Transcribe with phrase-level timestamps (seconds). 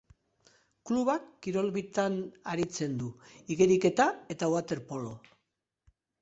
[0.89, 2.15] Klubak kirol bitan
[2.53, 3.11] aritzen du:
[3.57, 5.13] igeriketa eta waterpolo.